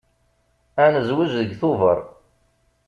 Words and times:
Ad 0.83 0.89
nezweǧ 0.93 1.31
deg 1.39 1.51
Tubeṛ. 1.59 1.99